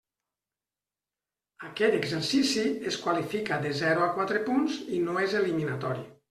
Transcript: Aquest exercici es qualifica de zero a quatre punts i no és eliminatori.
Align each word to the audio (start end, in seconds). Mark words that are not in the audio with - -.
Aquest 1.67 1.97
exercici 1.97 2.63
es 2.93 2.97
qualifica 3.03 3.61
de 3.67 3.75
zero 3.83 4.07
a 4.07 4.09
quatre 4.17 4.43
punts 4.49 4.81
i 4.99 5.03
no 5.11 5.19
és 5.27 5.37
eliminatori. 5.43 6.07